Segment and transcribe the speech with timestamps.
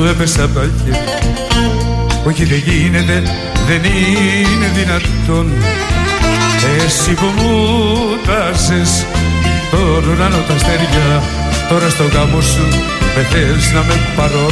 [0.00, 1.18] μου έπεσε απ' τα χέρια
[2.24, 3.22] Όχι δεν γίνεται,
[3.68, 5.52] δεν είναι δυνατόν.
[6.84, 7.52] Εσύ που μου
[8.26, 9.04] τάσες
[9.70, 11.22] τον ουρανό τα αστέρια
[11.68, 12.66] Τώρα στο γάμο σου
[13.16, 14.46] με θες να με παρώ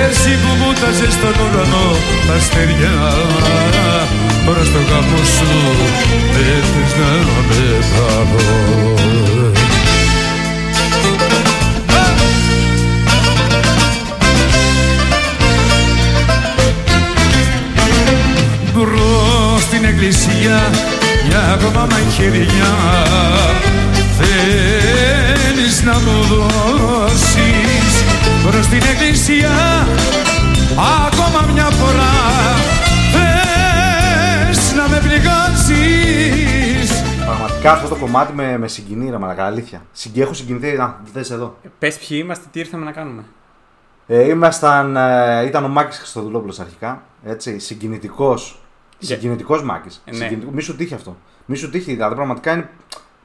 [0.00, 1.88] Εσύ που μου τάσες τον ουρανό
[2.26, 2.94] τα αστέρια.
[4.46, 5.50] Τώρα στο γάμο σου
[6.32, 7.10] με θες να
[7.48, 7.62] με
[7.94, 9.31] παρώ
[20.02, 20.58] Μπρος στην εκκλησία
[21.28, 22.72] μια ακόμα μαχαιριά
[24.18, 28.04] θέλεις να μου δώσεις
[28.42, 29.50] προς την εκκλησία
[31.06, 32.14] ακόμα μια φορά
[33.12, 35.70] θες να με πληγώσεις
[37.24, 39.82] Πραγματικά αυτό το κομμάτι με, με συγκινεί, ρε μαλακά, αλήθεια.
[39.92, 41.56] Συγκ, έχω συγκινηθεί, να, δες εδώ.
[41.78, 43.24] Πες ποιοι είμαστε, τι ήρθαμε να κάνουμε.
[44.06, 48.61] Ε, ήμασταν, ε, ήταν ο Μάκης Χριστοδουλόπουλος αρχικά, έτσι, συγκινητικός,
[49.06, 50.02] Για- συγκινητικός Μάκης.
[50.04, 50.16] Ε, ναι.
[50.16, 51.16] Συγκινητικό- Μη σου τύχει αυτό.
[51.46, 52.68] Μη σου τύχει, δηλαδή πραγματικά είναι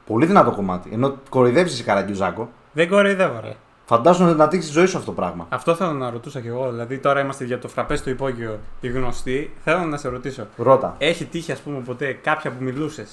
[0.06, 0.90] πολύ δυνατό κομμάτι.
[0.94, 3.56] Ενώ κοροϊδεύεις εσύ Καραγκιουζάκο, Δεν κοροϊδεύω, ρε.
[3.86, 5.46] φαντάζομαι να τύχει τη ζωή σου αυτό το πράγμα.
[5.50, 6.70] Αυτό θέλω να ρωτούσα κι εγώ.
[6.72, 9.54] Δηλαδή, τώρα είμαστε για το φραπές στο υπόγειο οι γνωστοί.
[9.64, 10.48] Θέλω να σε ρωτήσω.
[10.58, 10.96] Ρώτα.
[10.98, 13.10] Έχει τύχει, ας πούμε, ποτέ κάποια που μιλούσες;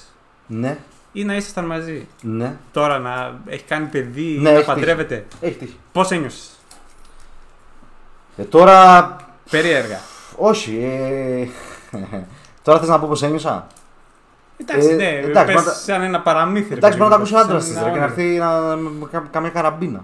[0.47, 0.77] Ναι,
[1.11, 5.55] ή να ήσασταν μαζί; ναι, Τώρα να έχει κάνει παιδί, Ναι, να έχει παντρεύεται; έχει
[5.57, 5.77] τύχει.
[5.91, 6.49] Πώς ένιωσες;
[8.37, 9.15] Ε, τώρα,
[9.49, 9.99] Περίεργα.
[10.37, 10.77] όχι.
[10.83, 11.47] Ε,
[12.65, 13.67] τώρα θες να πω πώς ένιωσα;
[14.57, 16.69] Εντάξει, Ε, ναι, εντάξει, πες μπορεί να τα- σαν ένα παραμύθι.
[16.69, 18.05] ρε Εντάξει, παιδί μπορεί να τα μου, ακούσει ο άντρα σαν της ένα και να
[18.05, 18.21] όνειρο.
[18.21, 20.03] έρθει να, με κα- καμία καραμπίνα.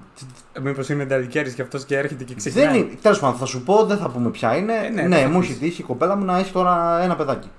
[0.61, 2.65] Μήπως είναι ενταλικέρη και αυτός και έρχεται και ξεκινάει.
[2.67, 2.97] Δεν είναι.
[3.01, 4.73] Τέλος πάντων, θα σου πω, δεν θα πούμε ποια είναι.
[4.73, 5.49] Ε, ναι, ναι, δεν θα μου πεις.
[5.49, 7.49] έχει τύχει η κοπέλα μου να έχει τώρα ένα παιδάκι.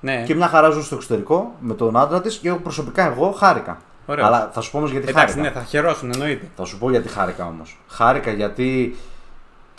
[0.00, 3.30] Ναι, Και μια χαρά ζούσε στο εξωτερικό με τον άντρα της και εγώ προσωπικά εγώ
[3.30, 3.78] χάρηκα.
[4.06, 4.26] ωραίο.
[4.26, 5.54] Αλλά θα σου πω όμως γιατί Εντάξει, χάρηκα.
[5.54, 6.46] ναι, θα χαιρόσουν εννοείται.
[6.56, 7.78] Θα σου πω γιατί χάρηκα όμως.
[7.88, 8.96] Χάρηκα γιατί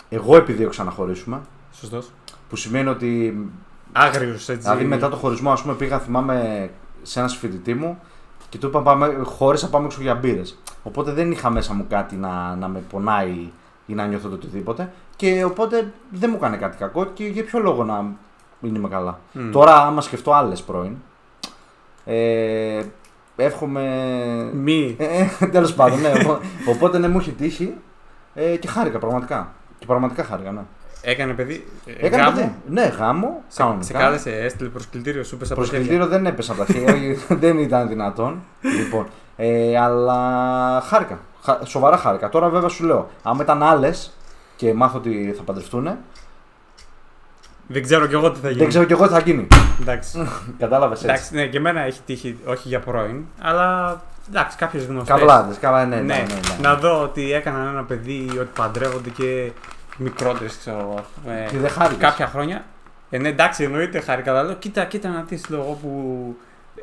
[0.08, 1.40] εγώ επιδίωξα να χωρίσουμε.
[1.72, 2.10] Σωστός.
[2.48, 3.38] Που σημαίνει ότι.
[3.98, 4.52] Άγριο έτσι.
[4.56, 6.70] Δηλαδή μετά το χωρισμό, ας πούμε, πήγα, θυμάμαι,
[7.02, 7.98] σε ένας φοιτητή μου
[8.48, 10.58] και του είπα πάμε, χώρισα πάμε έξω για μπύρες.
[10.82, 13.50] Οπότε δεν είχα μέσα μου κάτι να, να με πονάει
[13.86, 14.92] ή να νιώθω το οτιδήποτε.
[15.16, 18.04] Και οπότε δεν μου έκανε κάτι κακό και για ποιο λόγο να
[18.60, 19.18] μην είμαι καλά.
[19.32, 19.50] Μμ.
[19.50, 20.92] Τώρα, άμα σκεφτώ άλλες πρώην.
[22.04, 22.82] Ε,
[23.36, 23.82] εύχομαι.
[24.54, 24.96] Μη.
[24.98, 26.12] Ε, Τέλος πάντων, ναι.
[26.24, 27.74] οπό- Οπότε ναι, μου έχει τύχει
[28.34, 29.52] ε, και χάρηκα πραγματικά.
[29.78, 30.60] Και πραγματικά χάρηκα, ναι.
[31.08, 31.66] Έκανε παιδί.
[31.86, 32.54] ε, Έκανε γάμο; παιδί.
[32.68, 33.42] Ναι, γάμο.
[33.48, 33.84] Σε, κανονικά.
[33.84, 35.78] σε κάλεσε, έστειλε προσκλητήριο, σου πες από τα χέρια.
[35.80, 38.42] Προσκλητήριο δεν έπεσα από τα χέρια, δεν ήταν δυνατόν.
[38.60, 39.06] Λοιπόν,
[39.36, 41.18] ε, αλλά χάρηκα.
[41.42, 42.28] Χα- σοβαρά χάρηκα.
[42.28, 44.16] Τώρα βέβαια σου λέω, άμα ήταν άλλες
[44.56, 45.88] και μάθω ότι θα παντρευτούν,
[47.66, 48.58] Δεν ξέρω κι εγώ τι θα γίνει.
[48.60, 49.46] δεν ξέρω κι εγώ τι θα γίνει.
[49.80, 50.28] Εντάξει.
[50.58, 51.10] Κατάλαβες έτσι.
[51.10, 55.16] εντάξει, ναι, και εμένα έχει τύχει, όχι για πρώην, αλλά εντάξει, κάποιες γνωστές.
[55.16, 56.68] Καβλάδε, καλά, ναι, ναι, ναι, ναι, ναι.
[56.68, 59.50] Να δω ότι έκαναν ένα παιδί, ότι παντρεύονται και
[59.96, 61.04] μικρότερες, ξέρω εγώ.
[61.34, 61.98] ε, Και δεν χάρηκες.
[62.08, 62.64] κάποια χρόνια.
[63.10, 65.90] Ε, ναι, εντάξει, εννοείται χάρηκα, αλλά λέω, κοίτα, κοίτα να δεις λόγω που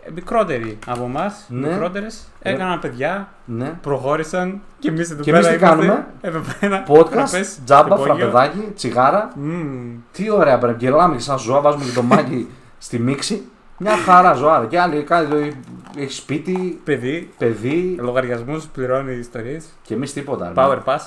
[0.07, 1.67] ε, μικρότεροι από εμάς, Ναι.
[1.67, 3.73] μικρότερες, έκαναν παιδιά, ναι.
[3.81, 5.47] προχώρησαν και εμείς εδώ Και πέρα.
[5.47, 6.83] εμείς τι είμαστε, κάνουμε; Εδώ πέρα.
[6.87, 8.03] Podcast, τραπέζι, τζάμπα, υπόγειο.
[8.15, 9.31] φραπεδάκι, τσιγάρα.
[9.35, 9.95] Μμμ.
[10.11, 12.47] Τι ωραία, πρέπει γελάμε και σαν ζώα, βάζουμε και το μάκι
[12.77, 13.47] στη μίξη.
[13.77, 14.65] Μια χαρά ζωάρα.
[14.65, 15.59] Και άλλοι κάτι
[15.97, 19.65] έχεις σπίτι, Παιδί, παιδί λογαριασμούς, πληρώνει ιστορίες.
[19.81, 20.47] και εμείς τίποτα.
[20.47, 20.53] ρε.
[20.55, 20.99] Power pass.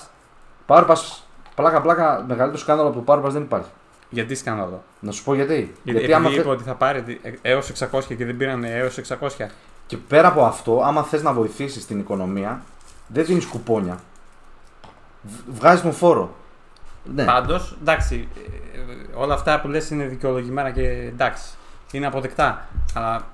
[0.67, 0.97] Power Pass,
[1.57, 3.69] πλάκα πλάκα, μεγαλύτερο σκάνδαλο από το Power Pass δεν υπάρχει.
[4.11, 5.75] Γιατί σκάνδαλο; Να σου πω γιατί.
[5.83, 8.99] Γιατί, γιατί άμα επειδή θε- είπε ότι θα πάρει έως 600 και δεν πήραν έως
[8.99, 9.29] 600.
[9.87, 12.63] Και πέρα από αυτό, άμα θες να βοηθήσεις την οικονομία,
[13.07, 13.99] δεν δίνεις κουπόνια.
[15.49, 16.35] Βγάζεις τον φόρο.
[17.15, 17.25] Ναι.
[17.25, 18.29] Πάντως, εντάξει,
[18.75, 21.45] ε, ε, όλα αυτά που λες είναι δικαιολογημένα και εντάξει,
[21.93, 22.67] είναι αποδεκτά.
[22.95, 23.27] Αλλά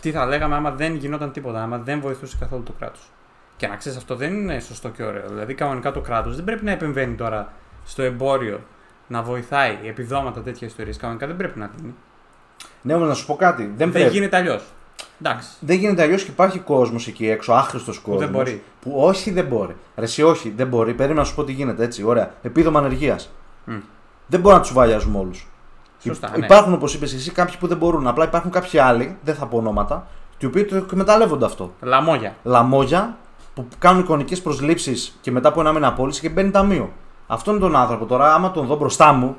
[0.00, 3.00] τι θα λέγαμε άμα δεν γινόταν τίποτα, άμα δεν βοηθούσε καθόλου το κράτος;
[3.60, 5.28] Και να ξέρεις, αυτό δεν είναι σωστό και ωραίο.
[5.28, 7.52] Δηλαδή, κανονικά το κράτος δεν πρέπει να επεμβαίνει τώρα
[7.84, 8.60] στο εμπόριο,
[9.06, 10.92] να βοηθάει επιδόματα τέτοια ιστορίε.
[10.94, 11.94] Κανονικά δεν πρέπει να δίνει.
[12.82, 13.62] Ναι, όμως να σου πω κάτι.
[13.62, 14.10] Δεν, Δεν, πρέπει.
[14.10, 14.62] γίνεται αλλιώς.
[15.22, 15.48] Εντάξει.
[15.60, 18.18] Δεν γίνεται αλλιώς και υπάρχει κόσμος εκεί έξω, άχρηστος κόσμο.
[18.20, 18.62] δεν μπορεί.
[18.80, 19.76] Που όχι, δεν μπορεί.
[19.96, 20.94] Ρε, εσύ όχι, δεν μπορεί.
[20.94, 22.02] Περίμενα να σου πω τι γίνεται έτσι.
[22.02, 22.34] Ωραία.
[22.42, 23.30] Επίδομα ανεργίας.
[23.64, 23.76] Μμ.
[24.26, 25.48] Δεν μπορεί να τους βαλιάζουμε όλους.
[25.98, 26.44] Σωστά, ναι.
[26.44, 28.06] Υπάρχουν, όπως είπες εσύ, κάποιοι που δεν μπορούν.
[28.06, 30.06] Απλά υπάρχουν κάποιοι άλλοι, δεν θα πω ονόματα,
[30.38, 31.74] οι οποίοι το εκμεταλλεύονται αυτό.
[31.80, 32.34] Λαμόγια.
[32.42, 33.16] Λαμόγια
[33.54, 36.92] που κάνουν εικονικές προσλήψεις και μετά από ένα μήνα απόλυση και μπαίνει ταμείο.
[37.26, 39.36] Αυτόν τον άνθρωπο τώρα, άμα τον δω μπροστά μου,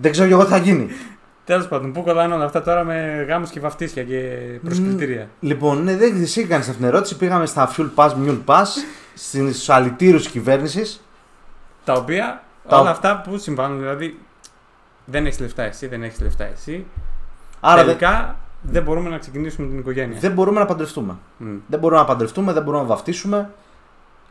[0.00, 0.88] δεν ξέρω κι εγώ τι θα γίνει.
[1.44, 4.18] Τέλος πάντων, πού κολλάνε όλα αυτά τώρα με γάμους και βαφτίσια και
[4.64, 5.28] προσκλητήρια.
[5.40, 7.16] Λοιπόν, ναι, δεν εσύ έκανε αυτήν την ερώτηση.
[7.16, 8.64] Πήγαμε στα Fuel Pass, Mule Pass,
[9.14, 11.04] στου αλητήρους της κυβέρνησης.
[11.84, 14.18] Τα οποία Τα- όλα αυτά που συμβάνουν, δηλαδή
[15.04, 16.86] δεν έχεις λεφτά εσύ, δεν έχεις λεφτά εσύ.
[17.60, 20.18] Άρα δεν, Τελικά δεν μπορούμε να ξεκινήσουμε την οικογένεια.
[20.20, 21.16] δεν μπορούμε να παντρευτούμε.
[21.36, 21.54] Μμ.
[21.66, 23.50] Δεν μπορούμε να παντρευτούμε, δεν μπορούμε να βαφτίσουμε.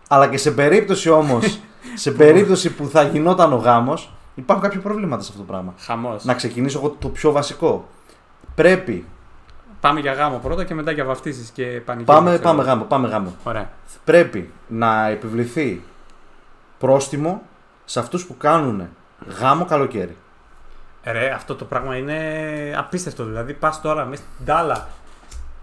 [0.08, 1.60] Αλλά και σε περίπτωση όμως,
[2.04, 5.74] σε περίπτωση που θα γινόταν ο γάμος, υπάρχουν κάποια προβλήματα σε αυτό το πράγμα.
[5.78, 6.26] Χαμός.
[6.26, 7.88] Να ξεκινήσω εγώ το πιο βασικό.
[8.56, 9.06] Πρέπει.
[9.80, 12.16] Πάμε για γάμο πρώτα και μετά για βαφτίσεις και πανηγύρια.
[12.16, 12.44] Πάμε, ξέρω.
[12.44, 13.36] πάμε γάμο, πάμε γάμο.
[13.44, 13.70] Ωραία.
[14.06, 15.82] Πρέπει να επιβληθεί
[16.80, 17.42] πρόστιμο
[17.86, 18.88] σε αυτούς που κάνουν
[19.40, 20.16] γάμο καλοκαίρι.
[21.04, 22.20] Ρε, αυτό το πράγμα είναι
[22.78, 23.24] απίστευτο.
[23.24, 24.88] Δηλαδή, πας τώρα μέσα στην τάλα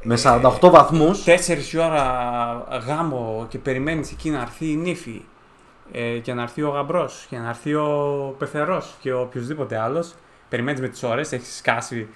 [0.03, 2.03] Με 48 βαθμούς 4 η ώρα
[2.87, 5.23] γάμο και περιμένεις εκεί να έρθει η νύφη
[5.93, 10.15] ε, και να έρθει ο γαμπρός και να έρθει ο πεθερός και ο οποιοδήποτε άλλος.
[10.49, 12.09] Περιμένεις με τις ώρες, έχεις σκάσει.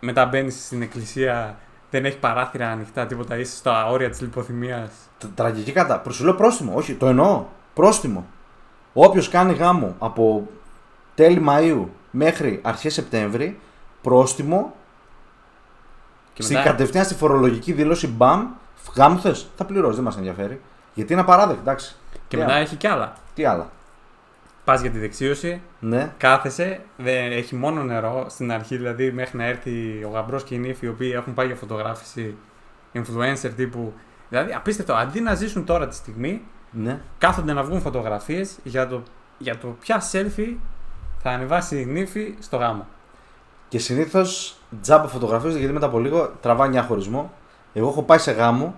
[0.00, 1.58] Μετά μπαίνεις στην εκκλησία,
[1.90, 3.38] δεν έχει παράθυρα ανοιχτά, τίποτα.
[3.38, 4.90] Είσαι στα όρια της λιποθυμίας.
[5.18, 5.98] Τ- Τραγική κατά.
[5.98, 6.72] Προς σου λέω πρόστιμο.
[6.74, 7.44] Όχι, το εννοώ.
[7.74, 8.26] Πρόστιμο.
[8.92, 10.48] Όποιος κάνει γάμο από
[11.14, 13.58] τέλη Μαΐου μέχρι αρχές Σεπτέμβρη,
[14.02, 14.74] πρόστιμο
[16.32, 18.46] Και στην μετά, κατευθείαν στη φορολογική δήλωση μπαμ,
[18.96, 20.60] γάμο θες, θα πληρώσεις, δεν μας ενδιαφέρει.
[20.94, 21.96] Γιατί είναι απαράδεκτο, εντάξει.
[22.12, 23.12] και Τι μετά άλλο; έχει κι άλλα.
[23.34, 23.70] Τι άλλα;
[24.64, 26.12] Πας για τη δεξίωση, Ναι.
[26.18, 30.58] κάθεσαι, δεν έχει μόνο νερό στην αρχή, δηλαδή μέχρι να έρθει ο γαμπρός και η
[30.58, 32.34] νύφη οι οποίοι έχουν πάει για φωτογράφηση
[32.94, 33.92] influencer τύπου.
[34.28, 34.94] Δηλαδή, απίστευτο.
[34.94, 37.00] Αντί να ζήσουν τώρα τη στιγμή, Ναι.
[37.18, 39.02] κάθονται να βγουν φωτογραφίες για το,
[39.38, 40.56] για το ποια selfie
[41.22, 42.86] θα ανεβάσει η νύφη στο γάμο.
[43.68, 47.32] Και συνήθως τζάμπα φωτογραφίζονται γιατί μετά από λίγο τραβάει μια χωρισμό.
[47.72, 48.74] Εγώ έχω πάει σε γάμο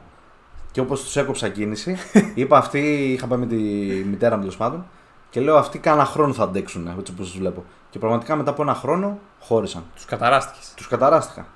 [0.72, 1.96] και όπως τους έκοψα κίνηση,
[2.34, 3.56] είπα αυτοί, είχα πάει με τη
[4.04, 4.86] μητέρα μου τέλος πάντων
[5.30, 7.64] και λέω αυτοί κάνα χρόνο θα αντέξουν έτσι όπως τους βλέπω.
[7.90, 9.84] Και πραγματικά μετά από ένα χρόνο χώρισαν.
[9.94, 10.72] Τους καταράστηκες.
[10.76, 11.46] Τους καταράστηκα.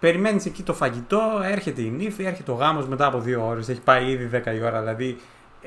[0.00, 3.68] Περιμένεις εκεί το φαγητό, έρχεται η νύφη, έρχεται ο γάμος μετά από δύο ώρες.
[3.68, 4.80] Έχει πάει ήδη 10 η ώρα.
[4.80, 5.20] Δηλαδή,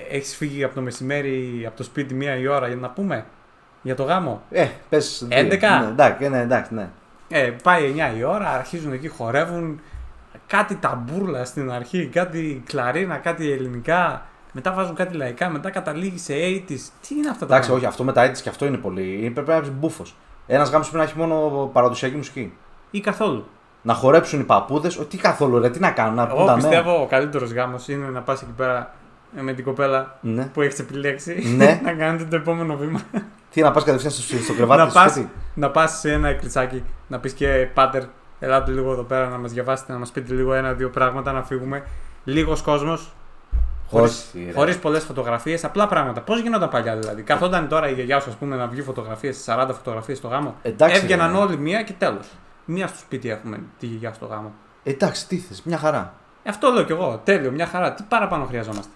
[0.10, 3.26] έχεις φύγει από το μεσημέρι από το σπίτι μία η ώρα για να πούμε
[3.82, 5.28] για το γάμο; Ε, πες.
[5.30, 5.30] 11.
[5.82, 6.90] Ναι, εντάξει, ναι, εντάξει, ναι.
[7.30, 9.80] Ε, πάει 9 η ώρα, αρχίζουν εκεί, χορεύουν.
[10.48, 14.26] Κάτι ταμπούρλα στην αρχή, κάτι κλαρίνα, κάτι ελληνικά.
[14.52, 16.80] Μετά βάζουν κάτι λαϊκά, μετά καταλήγει σε 80s.
[17.08, 19.18] Τι είναι αυτά τα Εντάξει, πράγματα; όχι, αυτό με τα έτσι και αυτό είναι πολύ.
[19.22, 20.16] είναι- Πρέπει να είσαι μπούφος.
[20.48, 22.54] Ένας γάμος πρέπει να έχει μόνο παραδοσιακή μουσική.
[22.92, 23.48] Ή καθόλου.
[23.82, 25.08] Να χορέψουν οι παππούδες.
[25.10, 26.68] Τι καθόλου, ρε, τι να κάνουν, να πούν Εγώ τα νέα.
[26.70, 28.94] πιστεύω ο καλύτερος γάμος είναι να πας εκεί πέρα
[29.42, 30.46] με την κοπέλα Ναι.
[30.46, 31.80] που έχεις επιλέξει Ναι.
[31.86, 33.02] να κάνετε το επόμενο βήμα.
[33.52, 35.30] Τι να πας κατευθείαν στο, στο κρεβάτι να του πα σπίτι.
[35.54, 38.04] να πας σε ένα εκκλησάκι, να πεις και πάτερ,
[38.40, 41.84] ελάτε λίγο εδώ πέρα να μας διαβάσετε, να μας πείτε λίγο ένα-δύο πράγματα, να φύγουμε.
[42.24, 43.14] Λίγος κόσμος,
[43.90, 44.52] Όχι, ρε.
[44.54, 46.22] χωρίς πολλές φωτογραφίες, απλά πράγματα.
[46.22, 49.68] Πώς γινόταν παλιά δηλαδή; Καθόταν τώρα η γιαγιά σου, ας πούμε, να βγει φωτογραφίες, 40
[49.74, 51.38] φωτογραφίες στο γάμο; Εντάξει, Έβγαιναν ρε.
[51.38, 52.28] όλοι μία και τέλος.
[52.66, 54.54] Μία στο σπίτι έχουμε τη γιαγιά στο γάμο.
[54.84, 56.14] Εντάξει, τι θες, μια χαρά.
[56.44, 57.22] Ε, Αυτό λέω κι εγώ.
[57.24, 57.94] Τέλειο, μια χαρά.
[57.94, 58.92] Τι παραπάνω χρειαζόμαστε;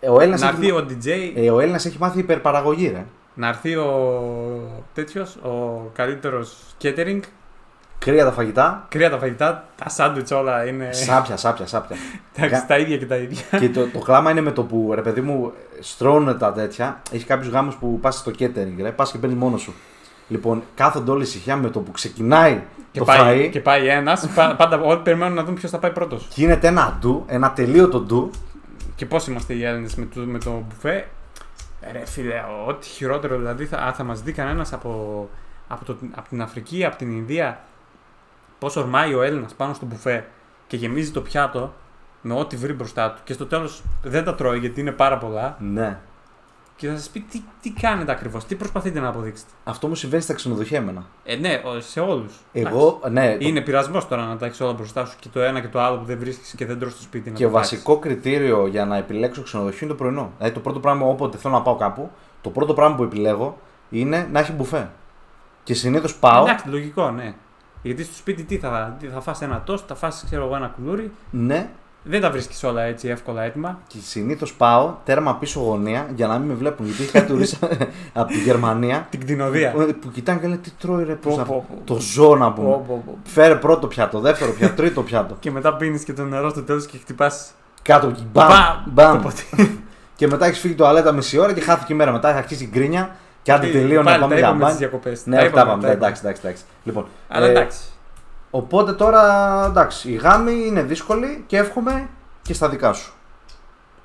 [0.00, 3.04] Ε, ο Έλληνας να έρθει έχει, ο DJ, ε, ο Έλληνας έχει μάθει υπερπαραγωγή, ρε.
[3.34, 3.92] να έρθει ο
[4.94, 7.20] τέτοιος, ο καλύτερος catering.
[7.98, 8.86] Κρύα τα φαγητά.
[8.88, 10.92] Κρύα τα φαγητά, τα σάντουιτς όλα είναι.
[10.92, 11.96] Σάπια, σάπια, σάπια.
[12.36, 13.58] Εντάξει, τα ίδια και τα ίδια.
[13.58, 17.02] και το, το κλάμα είναι με το που ρε παιδί μου στρώνουν τα τέτοια.
[17.12, 19.74] Έχεις κάποιους γάμους που πας στο catering, ρε, πας και παίρνεις μόνο σου.
[20.28, 22.62] Λοιπόν, κάθονται όλοι ησυχία με το που ξεκινάει
[22.92, 23.50] Και το πάει, φαΐ.
[23.50, 24.28] και πάει ένας.
[24.56, 26.28] Πάντα όλοι περιμένουν να δουν ποιος θα πάει πρώτος.
[26.34, 28.30] Γίνεται ένα ντου, ένα τελείωτο ντου.
[29.00, 31.08] Και πώς είμαστε οι Έλληνες με, το- με το μπουφέ.
[31.92, 32.34] Ρε φίλε,
[32.66, 35.28] ό,τι χειρότερο δηλαδή θα, αν θα μας δει κανένας από,
[35.68, 37.60] από, το, από την Αφρική, από την Ινδία,
[38.58, 40.26] πώς ορμάει ο Έλληνας πάνω στο μπουφέ
[40.66, 41.74] και γεμίζει το πιάτο
[42.22, 45.56] με ό,τι βρει μπροστά του και στο τέλος δεν τα τρώει γιατί είναι πάρα πολλά
[45.60, 45.98] Ναι.
[46.80, 49.50] Και θα σας πει τι, τι κάνετε ακριβώς, τι προσπαθείτε να αποδείξετε.
[49.64, 51.04] Αυτό μου συμβαίνει στα ξενοδοχεία εμένα.
[51.24, 52.32] Ε, ναι, ο- σε όλους.
[52.52, 55.60] Εγώ, ναι, το- Είναι πειρασμός τώρα να τα έχεις όλα μπροστά σου και το ένα
[55.60, 57.30] και το άλλο που δεν βρίσκει και δεν τρως στο σπίτι.
[57.30, 57.68] να και το φάεις.
[57.70, 60.32] βασικό κριτήριο για να επιλέξω ξενοδοχείο είναι το πρωινό.
[60.36, 62.10] Δηλαδή το πρώτο πράγμα όποτε θέλω να πάω κάπου,
[62.40, 63.58] το πρώτο πράγμα που επιλέγω
[63.90, 64.90] είναι να έχει μπουφέ.
[65.62, 66.42] Και συνήθως πάω.
[66.42, 67.34] Εντάξει, λογικό, ναι.
[67.82, 70.66] Γιατί στο σπίτι τι θα, τι θα φας ένα τόστ, θα φας ξέρω εγώ ένα
[70.66, 71.12] κουλούρι.
[71.30, 71.70] Ναι,
[72.02, 73.78] Δεν τα βρίσκεις όλα έτσι εύκολα έτοιμα.
[73.86, 76.86] και συνήθως πάω τέρμα πίσω γωνία για να μην με βλέπουν.
[76.86, 77.68] Γιατί έχει κάτι τουρίστα
[78.12, 79.70] από τη Γερμανία Την κτηνοδία.
[79.70, 81.78] που, που κοιτάνε και λένε τι τρώει ρε, πώς Πω, να- πω, πω.
[81.84, 82.68] το ζώο να πούμε.
[82.68, 83.18] Πω, πω, πω.
[83.24, 85.36] Φέρε πρώτο πιάτο, δεύτερο πιάτο, τρίτο πιάτο.
[85.40, 87.50] Και μετά πίνεις και το νερό στο τέλος και χτυπάς.
[87.82, 88.58] Κάτω εκεί, μπαμ, Μπαμ!
[88.86, 89.22] μπαμ.
[89.22, 89.80] Το ποτήρι.
[90.16, 92.12] Και μετά έχεις φύγει το αλέτα μισή ώρα και χάθηκε η μέρα.
[92.12, 93.10] Μετά έχει αρχίσει η γκρίνια
[93.42, 94.74] και άντε τελείω να Πάλι πάμε τα για είπαμε μπάνι.
[94.74, 95.26] στις διακοπές.
[95.26, 95.82] Ναι, Τα αυτά είπαμε, πάμε.
[95.82, 96.62] τα Εντάξει, εντάξει, εντάξει.
[96.84, 97.78] Λοιπόν, Αλλά ε, εντάξει.
[98.50, 99.22] Οπότε τώρα
[99.68, 102.08] εντάξει, η γάμη είναι δύσκολη και εύχομαι
[102.42, 103.12] και στα δικά σου.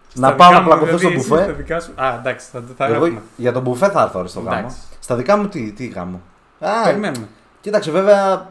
[0.08, 1.52] Στα να πάω δικά να μου, πλακωθώ στο δηλαδή, εσύ Στα μπουφέ.
[1.52, 1.92] δικά σου.
[1.96, 3.22] Α, εντάξει, θα, θα Εγώ έχουμε.
[3.36, 4.58] για τον μπουφέ θα έρθω ρε, στο γάμο.
[4.60, 4.78] Εντάξει.
[5.00, 6.22] Στα δικά μου τι, τι γάμο.
[6.60, 7.28] Α, Περιμένουμε.
[7.62, 8.48] κοίταξε βέβαια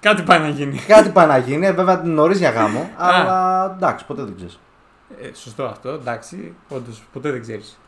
[0.00, 0.78] Κάτι πάει να γίνει.
[0.78, 4.58] κάτι πάει να γίνει, βέβαια νωρίς για γάμο, αλλά εντάξει, ποτέ δεν ξέρεις.
[5.22, 6.54] Ε, σωστό αυτό, εντάξει.
[6.68, 7.78] Όντως, ποτέ δεν ξέρεις.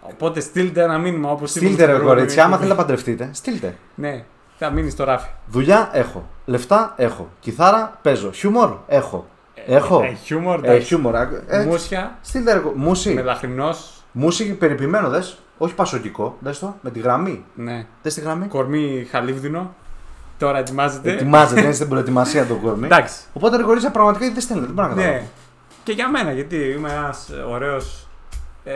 [0.00, 3.76] Οπότε στείλτε ένα μήνυμα όπως Στείλτε ρε κορίτσια, άμα θέλετε να παντρευτείτε, στείλτε.
[3.94, 4.24] Ναι,
[4.64, 5.28] θα μείνεις στο ράφι.
[5.46, 6.28] Δουλειά έχω.
[6.44, 7.28] Λεφτά έχω.
[7.40, 8.32] Κιθάρα παίζω.
[8.32, 9.26] Χιούμορ έχω.
[9.54, 10.02] Ε, Έχω.
[10.02, 10.86] Ε, χιούμορ, Ε, εντάξει.
[10.86, 11.14] χιούμορ.
[11.48, 13.14] Ε, Μουσια, Στείλτε ρε, κο- Μουσι.
[13.14, 13.74] με λαχρινό.
[14.12, 15.38] Μουσι περιποιημένο δες.
[15.58, 16.36] Όχι πασοκικό.
[16.40, 16.74] Δες το.
[16.80, 17.44] Με τη γραμμή.
[17.54, 17.86] Ναι.
[18.02, 18.46] Δες τη γραμμή.
[18.46, 19.74] Κορμί χαλίβδινο.
[20.38, 21.12] Τώρα ετοιμάζεται.
[21.12, 22.84] Ετοιμάζεται, είναι στην προετοιμασία το κορμί.
[22.86, 23.20] Εντάξει.
[23.32, 25.18] Οπότε ρε κορίτσια πραγματικά δεν στέλνετε; Δεν μπορώ να καταλάβω.
[25.22, 25.26] Ναι.
[25.84, 28.06] Και για μένα, γιατί είμαι ένας ωραίος.
[28.64, 28.72] Ε,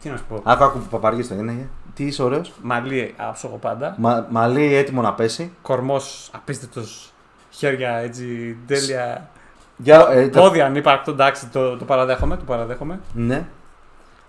[0.00, 0.40] τι να σου πω.
[0.44, 1.68] Άκου, άκου που παπαργείς το είναι.
[1.96, 2.52] Τι είσαι ωραίος.
[2.62, 3.94] Μαλλί άψογο πάντα.
[3.98, 5.52] Μα, μαλλί έτοιμο να πέσει.
[5.62, 7.12] Κορμός απίστευτος.
[7.50, 9.30] Χέρια έτσι τέλεια.
[9.76, 12.36] Για, ε, τα- Πόδια ανύπαρκτο, εντάξει, το, το παραδέχομαι.
[12.36, 13.00] Το παραδέχομαι.
[13.12, 13.46] Ναι.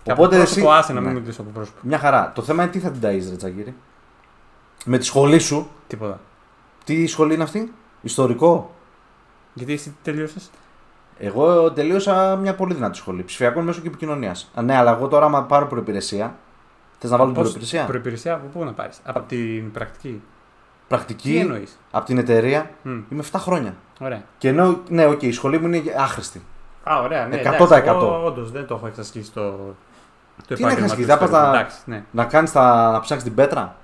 [0.02, 1.06] Και από πρόσωπο, άσε να ναι.
[1.06, 1.78] μην μιλήσω από πρόσωπο.
[1.82, 2.32] Μια χαρά.
[2.34, 3.74] Το θέμα είναι τι θα την ταΐζεις ρε Τσακύρη.
[4.84, 5.68] Με τη σχολή σου.
[5.86, 6.20] Τίποτα.
[6.84, 8.74] Τι σχολή είναι αυτή; Ιστορικό;
[9.54, 10.50] Γιατί εσύ τελείωσες;
[11.18, 13.22] Εγώ τελείωσα μια πολύ δυνατή σχολή.
[13.22, 14.50] Ψηφιακών μέσων και επικοινωνίας.
[14.62, 16.36] Ναι, αλλά εγώ τώρα, άμα πάρω προπηρεσία.
[16.98, 17.84] Θες να βάλω την προπηρεσία.
[17.84, 20.08] Προπηρεσία από πού να πάρεις; Από την πρακτική.
[20.08, 20.20] Τι
[20.88, 23.74] Πρακτική εννοείς; από την εταιρεία είμαι 7 χρόνια.
[24.00, 24.22] Ωραία.
[24.38, 26.42] Και ενώ, ναι, οκ, η σχολή μου είναι άχρηστη.
[26.90, 27.26] Α, ωραία.
[27.26, 28.24] Ναι, 100%.
[28.24, 29.40] Όντως δεν το έχω εξασκήσει το.
[30.48, 31.50] Το Τι να επάγγελμα εξασκήσεις, του θα πας ιστορικού.
[31.52, 32.04] να- Εντάξει, ναι.
[32.10, 32.90] Να κάνεις τα...
[32.92, 33.76] να ψάξεις την πέτρα;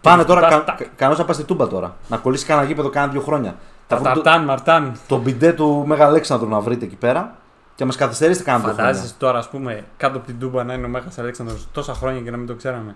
[0.00, 0.64] Πάνε τώρα, πας, κα...
[0.64, 0.76] τάκ.
[0.78, 1.96] κα- κανός να πας στη τούμπα τώρα.
[2.08, 3.54] Να κολλήσεις κανένα γήπεδο κάνα δύο χρόνια.
[3.86, 4.92] Θα βρουν το, Ταρτάν, Μαρτάν.
[5.06, 7.34] το μπιντέ του Μέγα Αλέξανδρου να βρείτε εκεί πέρα
[7.74, 8.84] και μας καθυστερήσετε κάνα δύο χρόνια.
[8.92, 12.20] Φαντάζεσαι τώρα, ας πούμε, κάτω από την Τούμπα να είναι ο Μέγας Αλέξανδρος τόσα χρόνια
[12.20, 12.94] και να μην το ξέραμε.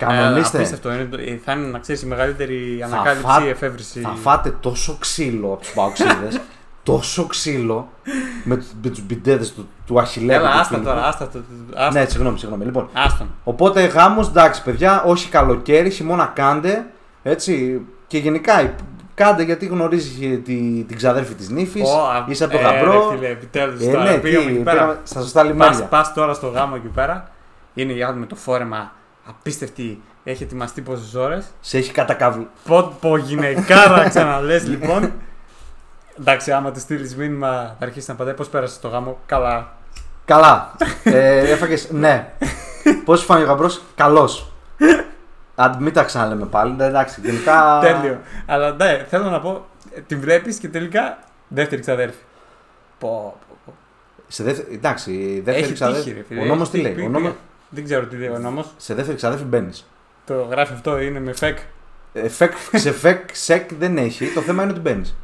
[0.00, 0.56] Ε, Κανονίστε.
[0.56, 0.92] απίστευτο.
[0.92, 4.00] Είναι, το- ε, θα είναι να ξέρεις η μεγαλύτερη Θα ανακάλυψη φά- εφεύρεση.
[4.00, 6.28] Θα φάτε τόσο ξύλο από τους παοξίδε.
[6.82, 7.88] τόσο ξύλο
[8.44, 10.36] με, του- με τους μπιντέδες του, του Αχιλέα.
[10.36, 10.86] Έλα, και του άστα φίλου.
[10.86, 11.38] τώρα, άστα το.
[11.74, 12.00] Άστα.
[12.00, 12.64] Ναι, συγγνώμη, συγγνώμη.
[12.64, 13.28] Λοιπόν, Άστον.
[13.44, 16.86] οπότε γάμος, εντάξει, παιδιά, όχι καλοκαίρι, χειμώνα κάντε.
[17.22, 17.80] Έτσι.
[18.06, 18.72] Και γενικά
[19.18, 21.88] κάντε γιατί γνωρίζεις τη, την ξαδέρφη της νύφης.
[21.88, 23.08] Ω, α, Είσαι από το ε, γαμπρό.
[23.10, 24.76] ρε φίλε, επιτέλους, Ε, τώρα ναι, πήγαμε τι, εκεί πέρα.
[24.76, 25.84] πήγαμε στα σωστά Πας, λιμάνια.
[25.84, 27.30] πας τώρα στο γάμο εκεί πέρα.
[27.74, 28.92] Είναι η άλλη με το φόρεμα
[29.28, 30.02] απίστευτη.
[30.24, 31.46] Έχει ετοιμαστεί πόσες ώρες.
[31.60, 32.48] Σε έχει κατακαβλεί.
[32.64, 35.12] Πω, πω γυναικάρα ξαναλέ λοιπόν.
[36.20, 39.72] Εντάξει, άμα τη στείλεις μήνυμα, θα αρχίσει να απαντάει πώς πέρασε το γάμο; Καλά.
[40.24, 40.74] Καλά.
[41.04, 41.90] ε, Έφαγες.
[41.90, 42.32] Ναι.
[43.04, 44.52] Πώς φάνηκε ο γαμπρός, καλός.
[45.60, 46.72] Αν μην τα ξαναλέμε πάλι.
[46.76, 47.78] ναι, Εντάξει, γενικά.
[47.82, 48.20] Τέλειο.
[48.46, 52.18] Αλλά ναι, θέλω να πω, ε, την βλέπεις και τελικά δεύτερη ξαδέρφη.
[52.98, 53.74] Πω, πω, πω.
[54.28, 56.02] Σε δεύτερη, εντάξει, η δεύτερη Έχει ξαδέρφη.
[56.02, 56.40] τύχει, ρε φίλε.
[56.40, 56.92] Ο νόμος Έχει τι λέει.
[56.94, 57.06] τύχει.
[57.06, 57.32] Ο νόμος,
[57.70, 58.66] Δεν ξέρω τι λέει ο νόμος.
[58.76, 59.86] σε δεύτερη ξαδέρφη μπαίνεις.
[60.26, 61.58] Το γράφει αυτό, είναι με φεκ.
[62.12, 64.26] Ε, φεκ, σε φεκ, σεκ δεν έχει.
[64.26, 65.16] Το θέμα είναι ότι μπαίνεις.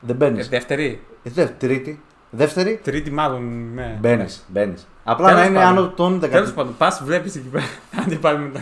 [0.00, 0.46] Δεν μπαίνεις.
[0.46, 1.00] Ε, δεύτερη.
[1.22, 2.02] Ε, δε, τρίτη.
[2.30, 3.70] Δεύτερη, Τρίτη, μάλλον.
[3.74, 3.96] Ναι.
[4.00, 4.44] μπαίνεις.
[4.48, 4.86] Μπαίνεις.
[5.04, 5.78] Απλά Τέλος να είναι πάντων.
[5.78, 6.28] άνω των 10.
[6.28, 7.64] Τέλος πάντων, πας βλέπεις εκεί πέρα.
[8.04, 8.60] Άντε πάλι μετά.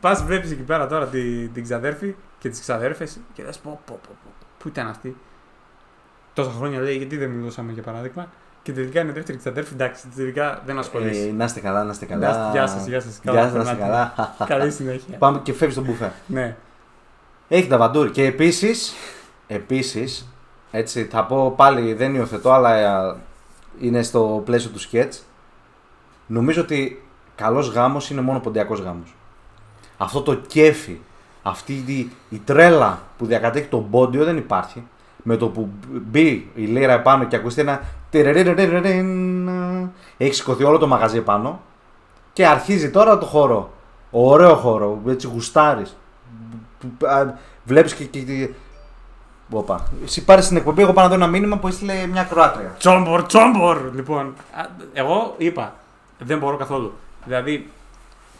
[0.00, 3.98] Πας βλέπεις εκεί πέρα τώρα τη, την ξαδέρφη και τις ξαδέρφες και λες πω, πω,
[4.02, 4.30] πω, πω.
[4.58, 5.16] Πού ήταν αυτή;
[6.34, 8.28] Τόσα χρόνια λέει, γιατί δεν μιλούσαμε για παράδειγμα;
[8.62, 9.72] Και τελικά είναι δεύτερη ξαδέρφη.
[9.74, 11.28] Εντάξει, τελικά δεν ασχολείσαι.
[11.28, 12.50] Ε, να είστε καλά, να είστε καλά.
[12.52, 13.20] Γεια σας, γεια σας.
[13.22, 14.14] Γεια σας, να είστε καλά.
[14.46, 15.16] Καλή συνέχεια.
[15.18, 16.12] Πάμε και φεύγεις στο μπουφέ.
[16.26, 16.56] ναι.
[17.48, 18.10] Έχει τα βαντούρι.
[18.10, 18.94] Και επίσης,
[19.46, 20.28] επίσης,
[20.70, 23.16] έτσι θα πω πάλι δεν υιοθετώ, αλλά ε,
[23.80, 25.22] είναι στο πλαίσιο του σκέτς.
[26.26, 29.14] Νομίζω ότι καλός γάμος είναι μόνο ποντιακός γάμος.
[30.02, 30.98] Αυτό το κέφι,
[31.42, 34.82] αυτή η, η τρέλα που διακατέχει τον πόντιο δεν υπάρχει.
[35.22, 39.48] Με το που μπει η λίρα επάνω και ακουστεί ένα τερερερερερερεν,
[40.16, 41.60] έχει σηκωθεί όλο το μαγαζί επάνω
[42.32, 43.72] και αρχίζει τώρα το χώρο.
[44.10, 45.96] Ωραίο χώρο, έτσι γουστάρεις.
[47.64, 48.04] Βλέπει και.
[48.04, 48.50] και, και...
[49.52, 49.86] Όπα.
[50.04, 52.74] Εσύ πάρει στην εκπομπή, εγώ πάω να δω ένα μήνυμα που έστειλε μια Κροάτρια.
[52.78, 53.90] Τσόμπορ, τσόμπορ!
[53.94, 55.74] Λοιπόν, α, εγώ είπα,
[56.18, 56.92] δεν μπορώ καθόλου.
[57.24, 57.70] Δηλαδή,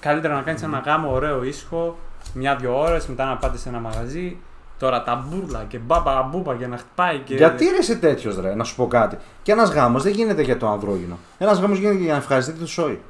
[0.00, 1.98] καλύτερα να κάνεις ένα γάμο ωραίο, ήσυχο,
[2.34, 4.36] μια-δυο ώρες, μετά να πάτε σε ένα μαγαζί.
[4.78, 7.34] Τώρα τα μπουρλα και μπάμπα μπούμπα για να χτυπάει και.
[7.34, 9.18] Γιατί ρε είσαι τέτοιος, ρε, να σου πω κάτι.
[9.42, 11.18] Και ένας γάμος δεν γίνεται για το ανδρόγυνο.
[11.38, 13.00] Ένας γάμος γίνεται για να ευχαριστείτε το σόι.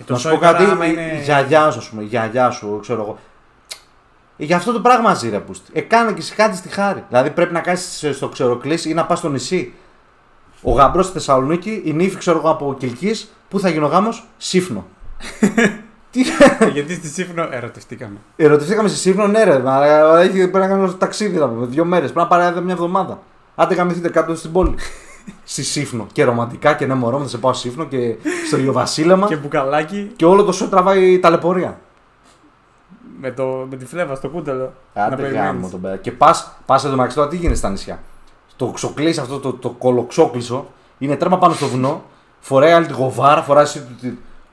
[0.00, 1.20] Ε, το να σου σόι πω κάτι, τώρα, άμα η είναι...
[1.22, 3.18] γιαγιά σου, ας πούμε, η γιαγιά σου, ξέρω εγώ.
[4.36, 5.70] Ε, Γι' αυτό το πράγμα ζει ρε πούστη.
[5.74, 7.04] Ε, κάνε και εσύ κάτι στη χάρη.
[7.08, 9.74] Δηλαδή πρέπει να κάνεις στο ξεροκλήσι ή να πας στο νησί.
[10.62, 14.26] Ο γαμπρός στη Θεσσαλονίκη, η νύφη, ξέρω εγώ από Κυλκής, πού θα γίνει ο γάμος,
[14.36, 14.86] σύφνο.
[16.10, 16.22] Τι,
[16.72, 18.16] Γιατί στη Σύφνο ερωτευτήκαμε.
[18.36, 19.58] Ερωτηθήκαμε στη Σύφνο, ναι, ρε.
[19.58, 22.12] Μα, ε, έχει, πρέπει να κάνουμε ταξίδι θα πούμε, δύο μέρες.
[22.12, 23.18] Πρέπει να πάρει μια εβδομάδα.
[23.54, 24.74] Άντε γαμηθείτε κάτω στην πόλη.
[25.44, 26.06] στη Σύφνο.
[26.12, 29.26] Και ρομαντικά και ναι, μωρό, μου, θα σε πάω Σύφνο και στο Ιωβασίλεμα.
[29.26, 29.40] Και και...
[29.40, 31.78] μπουκαλάκι όλο το σο τραβάει ταλαιπωρία.
[33.20, 34.72] με, το, με τη φλέβα στο κούτελο.
[34.94, 35.46] να Άντε περιμένεις.
[35.46, 35.96] γάμο τον πέρα.
[35.96, 37.98] Και πα πας εδώ μεταξύ τώρα τι γίνεται στα νησιά.
[38.56, 40.66] Το ξοκλείς αυτό το, το κολοξόκλισο
[40.98, 42.02] είναι τρέμα πάνω στο βουνό.
[42.40, 43.86] Φοράει άλλη τη γοβάρα, φοράει εσύ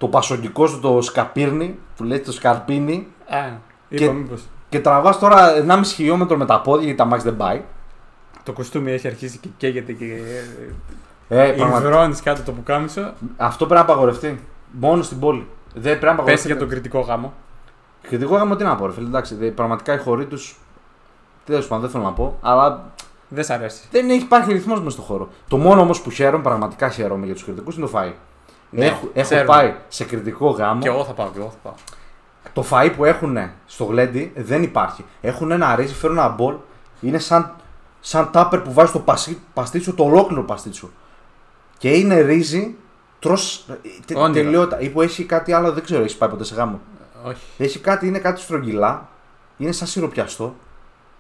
[0.04, 3.08] το, το, το πασογικό σου το σκαπίρνι που λέει το σκαρπίνι.
[3.30, 3.38] Α,
[3.90, 4.42] Και- είπα μήπως.
[4.70, 7.62] Και τραβάς τώρα 1,5 χιλιόμετρο με τα πόδια γιατί τα μάξι δεν πάει.
[8.44, 10.06] Το κοστούμι έχει αρχίσει και καίγεται και
[11.30, 11.88] Ε, ε, πραγματικά.
[11.90, 13.14] υδρώνεις κάτω το πουκάμισο.
[13.38, 14.40] Αυτό πρέπει να απαγορευτεί.
[14.72, 15.48] Μόνο στην πόλη.
[15.74, 16.48] Δεν πρέπει να Πες απαγορευτεί.
[16.48, 17.34] για τον κριτικό γάμο.
[18.02, 19.08] Κριτικό γάμο τι να πω, ρε φίλε.
[19.08, 20.38] Εντάξει, δε, πραγματικά οι χωροί του.
[21.46, 22.38] Τέλος πάντων, δεν θέλω να πω.
[22.42, 22.92] Αλλά
[23.28, 23.88] Δεν σ' αρέσει.
[23.92, 25.30] Δεν έχει υπάρχει ρυθμός μέσα στο χώρο.
[25.48, 28.12] Το μόνο όμως που χαίρομαι, πραγματικά χαίρομαι για τους κριτικούς είναι το φαΐ.
[28.74, 29.46] Ναι, έχω έχω ξέρουμε.
[29.48, 30.82] πάει σε κριτικό γάμο.
[30.82, 31.74] Και εγώ θα πάω, και εγώ θα πάω.
[32.54, 35.06] Το φαΐ που έχουν στο γλέντι δεν υπάρχει.
[35.22, 36.56] Έχουν ένα ρύζι, φέρουν ένα μπολ.
[37.02, 37.56] Είναι σαν,
[38.00, 40.92] σαν τάπερ που βάζει το πασί, παστίτσιο, το ολόκληρο παστίτσιο.
[41.78, 42.76] Και είναι ρύζι,
[43.20, 43.66] τρως
[44.06, 44.44] τε, Όνειρο.
[44.44, 44.80] τελειότητα.
[44.80, 46.80] Ή που έχει κάτι άλλο, δεν ξέρω, έχει πάει ποτέ σε γάμο.
[47.24, 47.46] Όχι.
[47.58, 49.08] Έχει κάτι, είναι κάτι στρογγυλά.
[49.58, 50.56] Είναι σαν σιροπιαστό.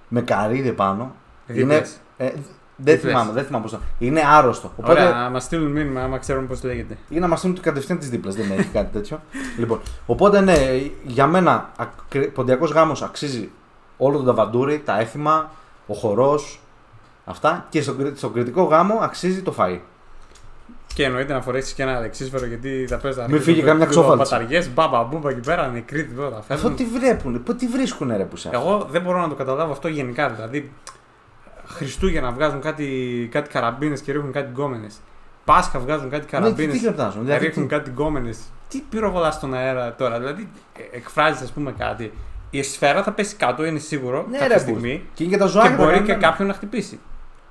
[0.07, 1.15] Με καρύδι πάνω.
[1.48, 1.98] Είναι, Δίπλες.
[2.17, 2.31] ε,
[2.75, 3.12] δεν Δίπλες.
[3.13, 3.80] θυμάμαι, δεν θυμάμαι πώς το.
[4.00, 4.72] Είναι άρρωστο.
[4.77, 6.98] Οπότε Ωραία, να μας στείλουν μήνυμα άμα ξέρουν πώς λέγεται.
[7.10, 8.36] ή να μας στείλουν κατευθείαν τις δίπλες.
[8.36, 9.22] Δεν έχει κάτι τέτοιο.
[9.60, 10.58] λοιπόν, οπότε ναι,
[11.03, 11.72] για μένα
[12.34, 13.50] ποντιακός γάμος αξίζει
[13.98, 15.51] όλο το ταβαντούρι, τα έθιμα,
[15.88, 16.60] ο χορός,
[17.25, 17.65] αυτά.
[17.70, 19.80] Και στον, κρι- στον κριτικό γάμο αξίζει το φαΐ.
[20.96, 24.36] Και εννοείται να φορέσεις και ένα αλεξίσφαιρο γιατί θα παίζει Μην φύγει καμιά ξόφαλτσα.
[24.38, 26.38] Παταριές, μπάμπα, μπούμπα εκεί πέρα, νεκροί τίποτα.
[26.38, 26.75] Αυτό Φεύγουν.
[26.75, 28.50] τι βλέπουν, πού- τι βρίσκουν ρε που σε.
[28.53, 30.30] Εγώ δεν μπορώ να το καταλάβω αυτό γενικά.
[30.30, 30.72] Δηλαδή,
[31.67, 32.88] Χριστούγεννα βγάζουν κάτι,
[33.32, 34.96] κάτι καραμπίνες και ρίχνουν κάτι γκόμενες.
[35.46, 36.72] Πάσχα βγάζουν κάτι Ναι, τι, καραμπίνες.
[36.74, 37.24] τι γιορτάζουν.
[37.25, 38.38] Δηλαδή, ρίχνουν τι- κάτι γκόμενες.
[38.70, 40.20] Τι πυροβολά στον αέρα τώρα.
[40.20, 40.50] Δηλαδή,
[40.91, 42.13] εκφράζεις, ας πούμε, κάτι.
[42.50, 45.05] Η σφαίρα θα πέσει κάτω, είναι σίγουρο, Ναι, κάποια ρε, στιγμή.
[45.13, 45.75] Και είναι και τα Και ζωάκια.
[45.75, 46.22] μπορεί τα και κάνουν.
[46.22, 47.00] κάποιον να χτυπήσει.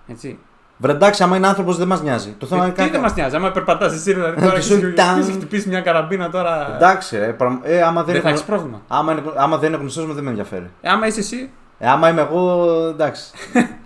[0.07, 0.39] Έτσι.
[0.77, 2.35] Βρε εντάξει, άμα είναι άνθρωπος δεν μας νοιάζει.
[2.39, 2.93] Το θέμα Ε, είναι τι κάτι.
[2.93, 5.23] δεν μας νοιάζει, άμα περπατάς εσύ, δηλαδή τώρα Και έχεις- σου έχεις τάν.
[5.25, 6.75] χτυπήσει μια καραμπίνα τώρα.
[6.75, 8.81] Εντάξει, ρε, πραγμα- ε, άμα δεν, δεν θα είναι έχεις πρόβλημα.
[8.89, 10.71] άμα, είναι, άμα δεν είναι γνωστό μου δεν με ενδιαφέρει.
[10.81, 13.25] Ε, άμα είσαι εσύ, Ε, άμα είμαι εγώ, εντάξει.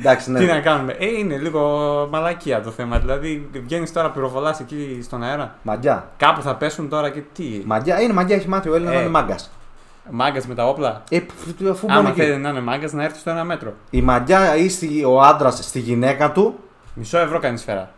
[0.00, 0.38] εντάξει, ναι.
[0.38, 0.92] τι να κάνουμε.
[0.92, 1.68] Ε, είναι λίγο
[2.10, 2.98] μαλακία το θέμα.
[2.98, 5.54] Δηλαδή, βγαίνεις τώρα πυροβολάς εκεί στον αέρα.
[5.62, 6.08] Μαγιά.
[6.16, 8.96] Κάπου θα πέσουν τώρα και τι; Μαγιά, είναι μαγιά, έχει μάθει ο Έλληνας Ε.
[8.96, 9.50] να είναι μάγκας.
[10.10, 12.20] Μάγκας με τα όπλα; Ε, π- π- αφού μπορεί Άμα εκεί.
[12.20, 13.72] θέλει να είναι μάγκας, να έρθει στο ένα μέτρο.
[13.90, 16.58] Η μαγιά ή στη- ο άντρας στη γυναίκα του.
[16.94, 17.90] Μισό ευρώ κάνει σφαίρα.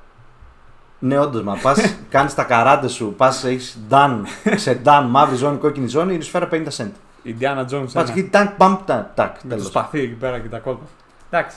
[0.99, 5.56] Ναι, όντως, μα πας, κάνεις τα καράντε σου, πας, έχεις ντάν, σε ντάν, μαύρη ζώνη,
[5.59, 6.90] κόκκινη ζώνη, η σφαίρα 50 cent.
[7.23, 7.85] Η Diana Jones.
[7.92, 8.04] Πας ένα.
[8.11, 9.66] εκεί, τάκ, μπαμ, τάκ, τάκ, Με το τέλος.
[9.66, 10.85] σπαθί εκεί πέρα και τα κόλπα.
[11.31, 11.57] Εντάξει.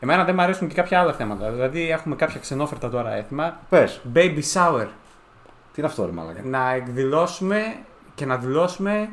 [0.00, 1.50] Εμένα δεν μου αρέσουν και κάποια άλλα θέματα.
[1.50, 3.56] Δηλαδή, έχουμε κάποια ξενόφερτα τώρα έθιμα.
[3.68, 4.86] Πες, Baby shower.
[5.72, 6.40] τι είναι αυτό, ρε Μαλακά.
[6.44, 7.60] Να εκδηλώσουμε
[8.14, 9.08] και να δηλώσουμε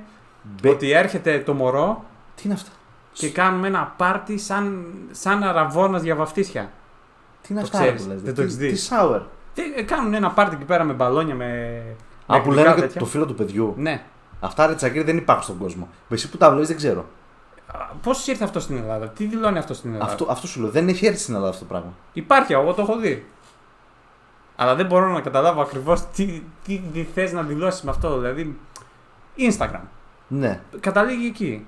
[0.61, 2.03] Μπε- ότι έρχεται το μωρό
[2.35, 2.69] Τι είναι αυτό;
[3.13, 6.69] και κάνουμε ένα πάρτι σαν, σαν αραβώνας για βαφτίσια.
[7.41, 8.69] Τι είναι Το αυτά, ρε, ξέρεις, που λες, δεν τι- το έχεις δει.
[8.69, 9.21] Τι σάουερ.
[9.53, 11.45] Τι, ε, κάνουν ένα πάρτι εκεί πέρα με μπαλόνια, με.
[12.27, 12.99] με Α, που γλυκά λένε και τέτοια.
[12.99, 13.73] το φίλο του παιδιού.
[13.77, 14.01] Ναι.
[14.39, 15.89] Αυτά ρε τσακίρι δεν υπάρχουν στον κόσμο.
[16.09, 17.05] Εσύ που τα βλέπεις δεν ξέρω.
[18.01, 20.69] Πώς ήρθε αυτό στην Ελλάδα, τι δηλώνει αυτό στην Ελλάδα; Αυτό, αυτό σου λέω.
[20.69, 21.93] Δεν έχει έρθει στην Ελλάδα αυτό το πράγμα.
[22.13, 23.25] Υπάρχει, εγώ το έχω δει.
[24.55, 28.19] Αλλά δεν μπορώ να καταλάβω ακριβώς τι, τι, τι θες να δηλώσεις με αυτό.
[28.19, 28.59] Δηλαδή,
[29.37, 29.81] Instagram.
[30.27, 30.61] Ναι.
[30.79, 31.67] Καταλήγει εκεί.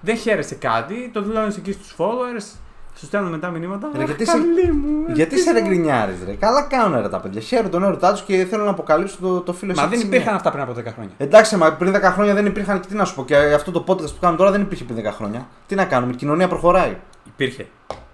[0.00, 2.58] Δεν χαίρεσαι κάτι, το δηλώνεις εκεί στους followers,
[2.94, 3.88] σου στέλνουν μετά μηνύματα.
[3.96, 5.58] Ρε, «Αχ, γιατί σε- καλή μου, Γιατί τι σε μου».
[5.58, 6.32] ρε γκρινιάρης, ρε.
[6.32, 7.40] Καλά κάνουν ρε τα παιδιά.
[7.40, 10.06] Χαίρουν τον έρωτά τους και θέλουν να αποκαλύψουν το, το φίλο Μα εσύ δεν της
[10.06, 10.36] υπήρχαν είναι.
[10.36, 11.12] αυτά πριν από 10 χρόνια.
[11.18, 13.24] Εντάξει, μα πριν 10 χρόνια δεν υπήρχαν και τι να σου πω.
[13.24, 15.46] Και αυτό το podcast που κάνουμε τώρα δεν υπήρχε πριν 10 χρόνια.
[15.66, 16.96] Τι να κάνουμε, η κοινωνία προχωράει.
[17.26, 17.66] Υπήρχε.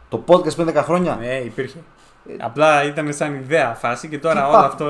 [0.09, 1.17] Το podcast πριν 10 χρόνια.
[1.21, 1.79] Ναι, υπήρχε.
[2.41, 4.85] Απλά ήταν σαν ιδέα φάση και τώρα Τι όλο πά- αυτό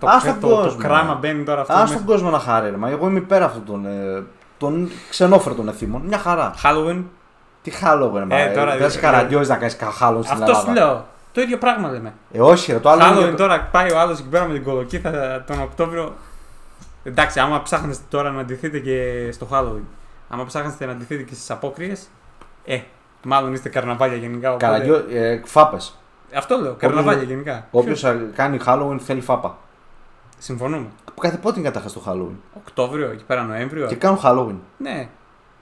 [0.00, 0.78] το, Ας το, τον το, το κόσμο.
[0.80, 1.72] κράμα μπαίνει τώρα αυτό.
[1.72, 1.94] Α μέσα.
[1.94, 2.76] τον κόσμο να χαρεί, ρε.
[2.76, 4.22] Μα εγώ είμαι υπέρ αυτών των, ε,
[4.58, 6.02] των ξενόφερτων εθήμων.
[6.06, 6.54] Μια χαρά.
[6.64, 7.02] Halloween.
[7.62, 8.24] Τι χάλο, ρε.
[8.24, 10.66] Μα, Ε, τώρα, δεν είσαι ε, καραγκιόζη να κάνεις χάλο στην Αυτός Ελλάδα.
[10.68, 11.06] σου λέω.
[11.32, 12.12] Το ίδιο πράγμα λέμε.
[12.32, 12.78] Ε, όχι, ρε.
[12.78, 15.60] Το άλλο είναι Halloween για- τώρα πάει ο άλλος εκεί πέρα με την κολοκύθα τον
[15.60, 16.14] Οκτώβριο.
[17.04, 19.84] Εντάξει, άμα ψάχνεστε τώρα να αντιθείτε και στο Halloween,
[20.28, 22.08] άμα ψάχνεστε να αντιθείτε και στις απόκριες,
[22.64, 22.80] ε,
[23.24, 24.48] μάλλον είστε καρναβάλια γενικά.
[24.48, 24.64] Οπότε...
[24.66, 25.98] Καραγκιό, ε, φάπες.
[26.34, 27.66] Αυτό λέω, καρναβάλια γενικά.
[27.70, 29.56] Όποιος Ποιος; κάνει Halloween θέλει φάπα.
[30.38, 30.86] Συμφωνούμε.
[31.14, 33.86] Που κάθε πότε είναι καταρχά το Halloween; Οκτώβριο, εκεί πέρα Νοέμβριο.
[33.86, 34.56] Και κάνουν Halloween.
[34.76, 35.08] Ναι,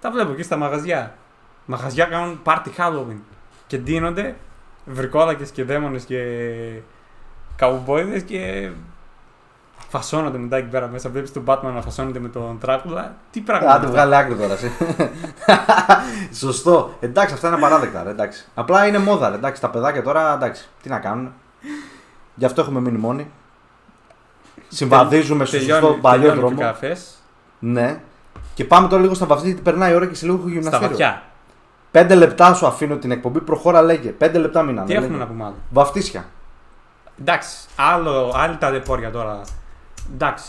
[0.00, 1.14] τα βλέπω και στα μαγαζιά.
[1.70, 3.18] Μαγαζιά κάνουν party Halloween
[3.66, 4.36] και ντύνονται
[4.84, 6.20] βρικόλακες και δαίμονες και
[7.56, 8.70] καουμπόιδες και
[9.88, 11.10] φασώνονται μετά εκεί πέρα μέσα.
[11.10, 13.14] Βλέπεις τον Batman να φασώνεται με τον Τράκουλα.
[13.30, 13.70] Τι πράγμα.
[13.70, 14.52] Άντε, βγάλε άκρη τώρα.
[14.52, 14.70] εσύ.
[16.44, 16.96] Σωστό.
[17.00, 18.02] Εντάξει, αυτά είναι απαράδεκτα.
[18.02, 18.48] Ρε, εντάξει.
[18.54, 19.28] Απλά είναι μόδα.
[19.28, 20.68] Ρε, εντάξει, τα παιδάκια τώρα εντάξει.
[20.82, 21.32] Τι να κάνουν.
[22.34, 23.30] Γι' αυτό έχουμε μείνει μόνοι.
[24.68, 26.72] Συμβαδίζουμε στο Τελειώνει, σωστό παλιό τελειώνει και ο δρόμο.
[26.72, 27.22] καφές
[27.58, 28.00] Ναι.
[28.54, 30.54] Και πάμε τώρα λίγο στα βαθιά γιατί περνάει η ώρα και σε λίγο έχω στα
[30.54, 30.88] γυμναστήριο.
[30.88, 31.22] βαθιά.
[31.90, 33.40] Πέντε λεπτά σου αφήνω την εκπομπή.
[33.40, 34.08] Προχώρα, λέγε.
[34.10, 34.86] Πέντε λεπτά μείνανε.
[34.86, 35.04] Τι λέγε.
[35.04, 36.24] έχουμε να πούμε άλλο; Βαφτίσια.
[37.20, 39.40] Εντάξει, άλλο, άλλη ταλαιπώρια τώρα.
[40.14, 40.44] Εντάξει,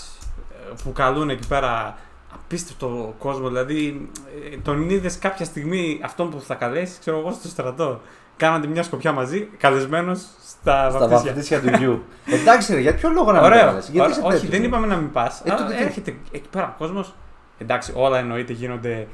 [0.52, 1.96] ε, που καλούν εκεί πέρα
[2.34, 3.48] απίστευτο κόσμο.
[3.48, 4.10] Δηλαδή,
[4.54, 8.02] ε, τον είδες κάποια στιγμή αυτόν που θα καλέσεις, ξέρω εγώ, στο στρατό.
[8.38, 11.18] Κάνατε μια σκοπιά μαζί, καλεσμένος στα, Στα βαφτίσια.
[11.34, 12.04] βαφτίσια του γιου.
[12.42, 13.66] Εντάξει, ρε, για ποιο λόγο να μην Ωραίο.
[13.66, 14.12] καλέσεις; Γιατί Ωραίο.
[14.12, 14.66] είσαι Όχι, τέτοιος, δεν ρε.
[14.68, 15.42] είπαμε να μην πας.
[15.46, 17.14] Ε, τότε τι- έρχεται εκεί πέρα ο κόσμος.
[17.58, 19.08] Εντάξει, όλα εννοείται γίνονται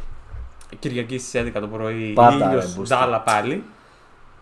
[0.79, 2.13] Κυριακή στις 11 το πρωί.
[2.13, 2.97] Πάντα, ήλιος, ρε, μπούστα.
[2.97, 3.63] ντάλα πάλι.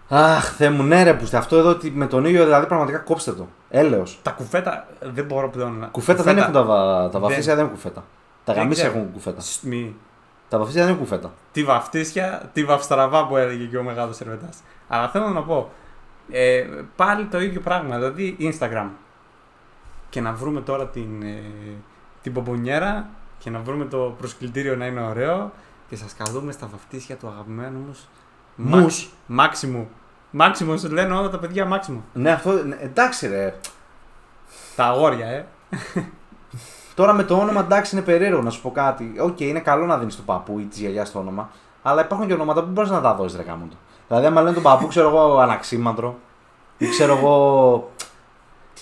[0.10, 1.38] Αχ, θε μου, ναι, ρε, πουστε.
[1.38, 3.48] Αυτό εδώ ότι με τον ήλιο δηλαδή πραγματικά κόψτε το.
[3.69, 4.19] Έλεος.
[4.22, 5.88] Τα κουφέτα δεν μπορώ πλέον να.
[5.88, 7.10] Κουφέτα, δεν έχουν τα, βα...
[7.10, 8.04] τα βαφτίσια, δεν έχουν κουφέτα.
[8.43, 9.00] Τα Δεν γαμίσια ξέρω.
[9.00, 9.41] έχουν κουφέτα.
[9.41, 9.96] Σ, Μη.
[10.50, 11.34] Τα βαφτίσια δεν είναι κουφέτα.
[11.52, 14.50] Τη βαφτίσια, τη βαφστραβά που έλεγε και ο μεγάλος Ερβετά.
[14.88, 15.69] Αλλά θέλω να πω.
[16.32, 16.65] Ε,
[16.96, 18.88] πάλι το ίδιο πράγμα, δηλαδή Instagram.
[20.10, 21.41] Και να βρούμε τώρα την, ε,
[22.22, 25.52] την πομπονιέρα και να βρούμε το προσκλητήριο να είναι ωραίο
[25.89, 28.08] και σας καλούμε στα βαφτίσια του αγαπημένου μους.
[28.56, 29.10] Μους.
[29.26, 29.89] Μάξιμου.
[30.32, 32.04] Μάξιμου, σου λένε όλα τα παιδιά Μάξιμου.
[32.13, 32.52] Ναι, αυτό.
[32.52, 33.56] ναι, εντάξει, ρε.
[34.76, 35.46] Τα αγόρια, ε.
[36.96, 39.13] Τώρα με το όνομα εντάξει είναι περίεργο να σου πω κάτι.
[39.19, 41.50] Οκ, είναι καλό να δίνεις τον παππού ή της γιαγιάς το όνομα.
[41.82, 43.78] Αλλά υπάρχουν και ονόματα που μπορείς να τα δώσεις ρε γαμώτο.
[44.08, 46.15] Δηλαδή, άμα λένε τον παππού, ξέρω εγώ, Αναξίμανδρο.
[46.78, 47.91] Ή ξέρω εγώ.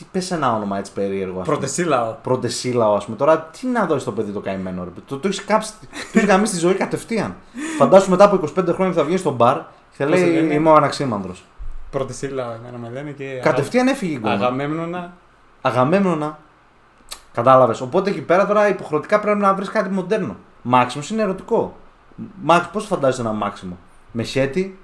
[0.01, 1.39] Τι πες ένα όνομα έτσι περίεργο.
[1.39, 1.57] ας πούμε.
[1.57, 2.15] Πρωτεσίλαο.
[2.21, 3.17] Πρωτεσίλαο, ας πούμε.
[3.17, 4.89] Τώρα τι να δώσεις το παιδί το καημένο, ρε.
[5.05, 5.71] Το, το έχεις κάψει.
[5.81, 7.35] Το έχεις γαμήσει τη ζωή κατευθείαν.
[7.77, 10.33] Φαντάσου μετά από 25 χρόνια που θα βγεις στο μπαρ και θα Πώς το λέει
[10.33, 11.43] λένε; Είμαι ο Αναξίμανδρος.
[11.91, 13.39] Πρωτεσίλαο, εμένα με λένε και.
[13.43, 14.45] Κατευθείαν έφυγε η γκόμενα.
[14.45, 15.13] Αγαμέμνονα.
[15.61, 16.39] Αγαμέμνονα.
[17.33, 17.81] Κατάλαβες.
[17.81, 20.35] Οπότε εκεί πέρα τώρα υποχρεωτικά πρέπει να βρεις κάτι μοντέρνο.
[20.61, 21.75] Μάξιμος είναι ερωτικό.
[22.41, 23.77] Μάξ, πώς φαντάζεσαι ένα μάξιμο;
[24.11, 24.79] Με χέτι,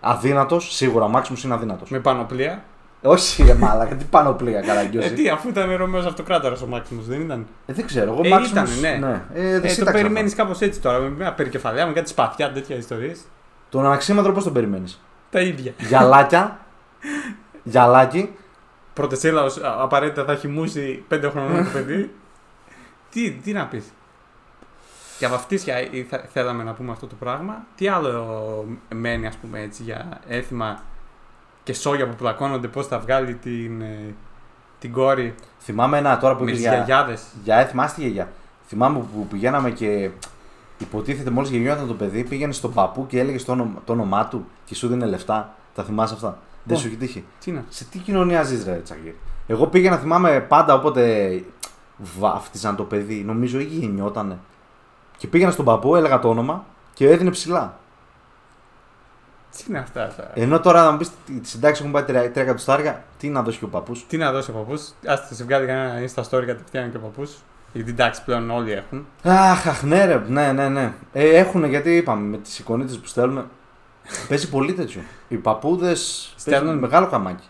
[0.00, 1.90] αδύνατος, σίγουρα μάξιμος είναι αδύνατος.
[1.90, 2.64] Με πανοπλία.
[3.06, 5.12] Όχι, ρε μάλακα, τι πανοπλία Ε, καραγκιόζη.
[5.12, 8.76] τι, αφού ήταν Ρωμαίο Αυτοκράτορας ο Μάξιμο, δεν ήταν; Ε, δεν ξέρω, εγώ Ε, μάξιμος,
[8.78, 9.22] ήτανε, ναι.
[9.34, 10.42] Ε, δεν Ε, το σύνταξα περιμένεις αυτό.
[10.42, 13.20] κάπως έτσι τώρα, με μια περικεφαλαία, με κάτι σπαθιά, τέτοια ιστορίες.
[13.70, 15.72] Τον αναξίμαντρο πώς τον περιμένεις; Τα ίδια.
[15.78, 16.58] Γυαλάκια.
[17.62, 18.30] Γυαλάκι.
[18.92, 22.10] Πρωτεσίλαο απαραίτητα θα έχει μούσει 5 χρονών το παιδί.
[23.10, 23.84] τι, τι να πεις.
[25.18, 27.64] Για βαφτίσια ε, θα- θέλαμε να πούμε αυτό το πράγμα.
[27.74, 30.82] Τι άλλο μένει, ας πούμε έτσι, για έθιμα
[31.66, 34.14] και σόγια που πλακώνονται, πώς θα βγάλει την, ε,
[34.78, 36.74] την κόρη Θυμάμαι ένα τώρα που με είπε τις για.
[36.74, 37.22] γιαγιάδες.
[37.44, 38.28] Για ε, θυμάστε γιαγιά.
[38.66, 40.10] Θυμάμαι που πηγαίναμε και
[40.78, 44.46] υποτίθεται μόλις γεννιόταν το παιδί, πήγαινε στον παππού και έλεγε το, όνομα, το όνομά του
[44.64, 45.54] και σου δίνει λεφτά.
[45.74, 47.64] Τα θυμάσαι αυτά; Δεν Πού; σου έχει τύχει; Τι να.
[47.68, 49.12] Σε τι κοινωνία ζεις, ρε Τσακίρ.
[49.46, 51.44] Εγώ πήγαινα, θυμάμαι πάντα όποτε
[52.18, 54.38] βάφτιζαν το παιδί, νομίζω ή γεννιότανε.
[55.16, 57.78] Και πήγαινα στον παππού, έλεγα το όνομα και έδινε ψηλά.
[59.56, 60.04] Τι είναι αυτά.
[60.04, 61.10] αυτά; Ενώ τώρα να μου πεις
[61.42, 64.50] τη συντάξη έχουν πάει 3 εκατοστάρια, τι να δώσει και ο παππούς; Τι να δώσει
[64.50, 67.36] ο παππούς; Α σε βγάλει κανένα Insta story κατευθείαν και ο παππούς.
[67.72, 69.06] Γιατί εντάξει πλέον όλοι έχουν.
[69.22, 70.92] Αχ, αχ, ναι, ρε, ναι, ναι, ναι.
[71.12, 73.44] Ε, έχουν γιατί είπαμε με τις εικονίτες που στέλνουν.
[74.28, 75.00] παίζει πολύ τέτοιο.
[75.28, 76.62] Οι παππούδες Στέλνουν.
[76.62, 77.44] στέλνουν μεγάλο καμάκι.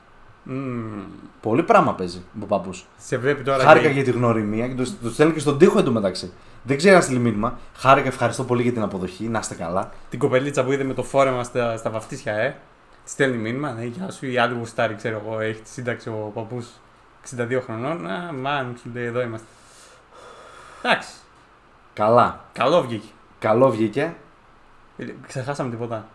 [0.48, 1.02] Μμμ.
[1.40, 2.86] Πολύ πράγμα παίζει ο παππούς.
[2.98, 3.64] Σε βλέπει τώρα.
[3.64, 6.32] Χάρηκα και- για τη γνωριμία και το, το στέλνει και στον τοίχο εντωμεταξύ.
[6.62, 7.58] Δεν ξέρει να στείλει μήνυμα.
[7.76, 9.28] Χάρηκα, ευχαριστώ πολύ για την αποδοχή.
[9.28, 9.90] Να είστε καλά.
[10.10, 12.56] Την κοπελίτσα που είδε με το φόρεμα στα, στα βαφτίσια, ε.
[13.04, 14.26] Τη στέλνει μήνυμα, ναι, γεια σου.
[14.26, 16.66] Η άλλη γουστάρι, ξέρω εγώ, έχει τη σύνταξη ο παππούς
[17.36, 18.06] 62 χρονών.
[18.10, 19.46] Α, μαν, σου λέει, εδώ είμαστε.
[20.82, 21.08] Εντάξει,
[21.92, 22.40] Καλά.
[22.52, 23.06] καλό βγήκε.
[23.38, 24.14] Καλό βγήκε.
[24.96, 26.06] Ε, Ξεχάσαμε τίποτα.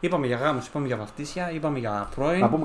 [0.00, 2.40] Είπαμε για γάμους, είπαμε για βαφτίσια, είπαμε για πρώην.
[2.40, 2.64] Να πούμε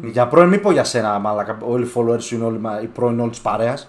[0.00, 0.08] κάκα.
[0.12, 1.56] Για πρώην, μην πω για σένα, μαλακα.
[1.60, 3.88] Όλοι οι followers σου είναι όλοι, μα- οι πρώην όλη της παρέας.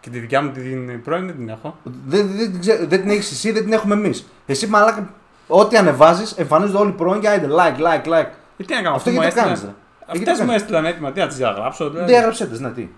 [0.00, 1.76] Και τη δικιά μου την πρώην δεν την έχω.
[1.84, 4.26] Δεν, δεν, δεν, ξέ- δεν την έχεις εσύ, δεν την έχουμε εμείς.
[4.46, 5.08] Εσύ, μαλάκα,
[5.46, 8.26] ό,τι ανεβάζεις, εμφανίζονται όλοι οι πρώην και άιντε like, like, like.
[8.56, 9.74] Ε, τι να κάνω, Αυτό αφού μου γιατί το κάνεις, έστειλαν.
[10.06, 11.90] ρε; Γιατί Αυτές το μου κάνεις; έστειλαν έτοιμα, τι να τις διαγράψω.
[11.90, 12.10] δηλαδή.
[12.12, 12.88] Δεν έγραψε ναι, τι;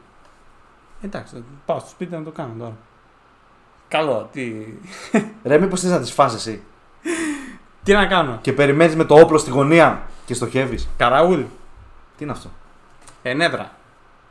[1.03, 2.77] Εντάξει, πάω στο σπίτι να το κάνω τώρα.
[3.89, 4.53] Καλό, τι.
[5.45, 6.63] Ρε, μήπως θες να τις φας εσύ;
[7.83, 10.89] τι να κάνω; Και περιμένεις με το όπλο στη γωνία; Και στοχεύεις.
[10.97, 11.41] Καραούλ,
[12.17, 12.49] Τι είναι αυτό;
[13.23, 13.71] ενέδρα.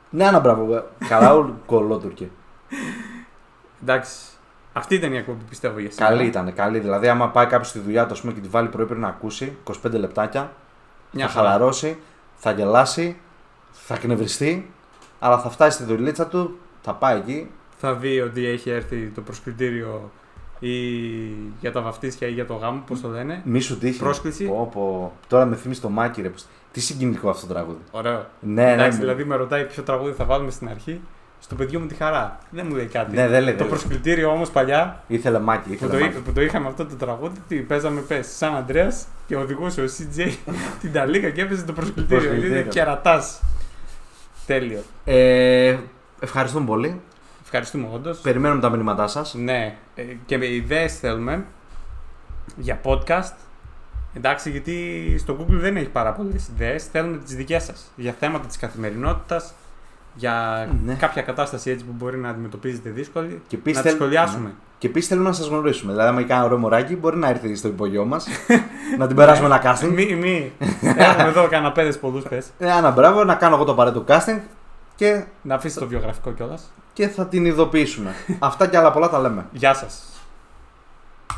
[0.10, 0.76] Ναι, ένα μπράβο.
[0.76, 0.84] ε.
[1.08, 2.30] Καράουλ κολότουρκε.
[3.84, 4.16] Εντάξει.
[4.74, 6.16] Αυτή ήταν η εκπομπή πιστεύω για σήμερα.
[6.16, 6.80] Καλή ήταν, καλή.
[6.80, 9.08] Δηλαδή, άμα πάει κάποιος στη δουλειά του ας πούμε, και τη βάλει πρωί πριν να
[9.08, 10.52] ακούσει 25 λεπτάκια,
[11.12, 11.48] Μια θα χαρά.
[11.50, 11.98] χαλαρώσει,
[12.36, 13.18] θα γελάσει,
[13.72, 14.72] θα κνευριστεί,
[15.20, 17.52] αλλά θα φτάσει στη δουλίτσα του, θα πάει εκεί.
[17.78, 20.12] Θα δει ότι έχει έρθει το προσκλητήριο
[20.68, 20.76] ή
[21.60, 23.42] για τα βαφτίσια ή για το γάμο, πώς το λένε.
[23.46, 24.00] Μη σου τύχει.
[24.00, 24.46] Πρόσκληση.
[24.46, 25.14] Πω, πω.
[25.28, 26.32] Τώρα με θυμίζει το μάκι, ρε.
[26.72, 27.80] Τι συγκινητικό αυτό το τραγούδι.
[27.92, 28.26] Ωραίο.
[28.40, 29.04] Ναι, Εντάξει, ναι.
[29.04, 31.02] δηλαδή με ρωτάει ποιο τραγούδι θα βάλουμε στην αρχή.
[31.40, 32.40] Στο παιδιό μου τη χαρά.
[32.50, 33.16] Δεν μου λέει κάτι.
[33.16, 33.52] Ναι, δεν λέει.
[33.52, 33.68] το δεν λέει.
[33.68, 36.18] προσκλητήριο όμως παλιά Ήθελε μάκι, που ήθελε το, μάκι.
[36.18, 39.86] εί- που το είχαμε αυτό το τραγούδι, τι παίζαμε πες σαν Αντρέας και οδηγούσε ο
[39.86, 40.32] CJ
[40.82, 42.18] την Ταλίκα και έπαιζε το προσκλητήριο.
[42.18, 42.58] Προσκλητήριο.
[42.58, 43.42] Είναι κερατάς.
[44.46, 44.80] Τέλειο.
[45.06, 45.78] Ε,
[46.20, 47.02] ευχαριστούμε πολύ.
[47.56, 48.18] Ευχαριστούμε όντως.
[48.18, 49.34] Περιμένουμε τα μηνύματά σας.
[49.34, 51.46] Ναι, ε, και με ιδέες θέλουμε
[52.56, 53.34] για podcast.
[54.14, 56.86] Εντάξει, γιατί στο Google δεν έχει πάρα πολλές ιδέες.
[56.86, 59.54] Θέλουμε τις δικές σας για θέματα της καθημερινότητας,
[60.16, 60.94] για Ναι.
[60.94, 63.42] κάποια κατάσταση έτσι που μπορεί να αντιμετωπίζετε δύσκολη.
[63.48, 64.54] Και να επίσης τη σχολιάσουμε.
[64.78, 65.92] Και επίσης θέλουμε να σας γνωρίσουμε.
[65.92, 68.28] Δηλαδή, άμα κάνει ωραίο μωράκι, μπορεί να έρθει στο υπογειό μας,
[69.00, 69.90] να την περάσουμε ένα casting.
[69.94, 70.52] Μη, μη.
[70.98, 72.48] Έχουμε εδώ καναπέδε πολλούς πες.
[72.60, 74.40] Ε, Ένα μπράβο, να κάνω εγώ το απαραίτητο casting
[74.96, 76.72] και, Να αφήσεις το βιογραφικό κιόλας.
[76.94, 78.14] Και θα την ειδοποιήσουμε.
[78.40, 79.46] Αυτά και άλλα πολλά τα λέμε.
[79.52, 80.13] Γεια σας.